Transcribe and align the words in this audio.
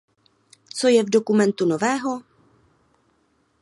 Co 0.73 0.87
je 0.87 1.03
v 1.03 1.09
dokumentu 1.09 1.65
nového? 1.65 2.21